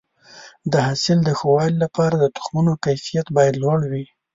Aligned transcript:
د 0.71 0.73
حاصل 0.85 1.17
د 1.23 1.29
ښه 1.39 1.47
والي 1.55 1.77
لپاره 1.85 2.15
د 2.17 2.25
تخمونو 2.35 2.71
کیفیت 2.85 3.27
باید 3.37 3.55
لوړ 3.63 3.79
وي. 3.91 4.05